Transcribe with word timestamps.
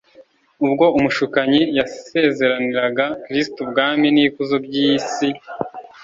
Ubwo 0.65 0.85
umushukanyi 0.97 1.61
yasezeraniraga 1.77 3.05
Kristo 3.23 3.57
ubwami 3.65 4.07
n’ikuzo 4.11 4.55
by’iyi 4.65 4.99
si, 5.11 5.29